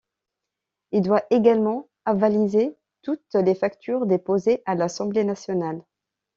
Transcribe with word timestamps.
Il 0.91 1.03
doit 1.03 1.25
également 1.29 1.87
avaliser 2.05 2.75
toutes 3.03 3.21
les 3.35 3.53
factures 3.53 4.07
déposées 4.07 4.63
à 4.65 4.73
l'Assemblée 4.73 5.23
nationale. 5.23 5.83